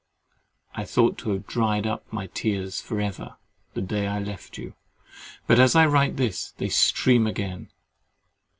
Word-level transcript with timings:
I 0.73 0.83
thought 0.83 1.19
to 1.19 1.29
have 1.29 1.45
dried 1.45 1.85
up 1.85 2.11
my 2.11 2.25
tears 2.25 2.81
for 2.81 2.99
ever, 2.99 3.35
the 3.75 3.83
day 3.83 4.07
I 4.07 4.17
left 4.17 4.57
you; 4.57 4.73
but 5.45 5.59
as 5.59 5.75
I 5.75 5.85
write 5.85 6.17
this, 6.17 6.53
they 6.57 6.69
stream 6.69 7.27
again. 7.27 7.69